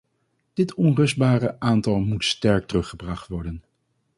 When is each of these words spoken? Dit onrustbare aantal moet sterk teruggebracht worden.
Dit 0.53 0.73
onrustbare 0.73 1.59
aantal 1.59 1.99
moet 1.99 2.23
sterk 2.25 2.67
teruggebracht 2.67 3.27
worden. 3.27 3.63